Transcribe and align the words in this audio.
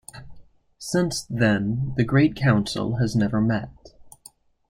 Since 0.79 1.25
then 1.29 1.93
the 1.95 2.03
Great 2.03 2.35
Council 2.35 2.95
has 2.95 3.15
never 3.15 3.39
met. 3.39 3.93